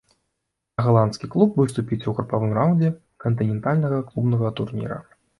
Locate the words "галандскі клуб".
0.85-1.51